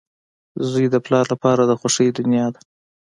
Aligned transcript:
•زوی 0.69 0.85
د 0.91 0.95
پلار 1.05 1.25
لپاره 1.33 1.61
د 1.65 1.71
خوښۍ 1.79 2.07
دنیا 2.19 2.47
ده. 2.53 2.59